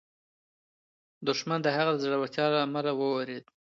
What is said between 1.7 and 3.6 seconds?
هغه د زړورتیا له امله وېرېد.